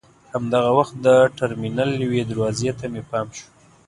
[0.33, 1.07] همدغه وخت د
[1.37, 3.47] ټرمینل یوې دروازې ته مې پام شو.